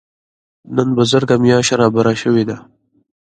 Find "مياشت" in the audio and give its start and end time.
1.43-1.73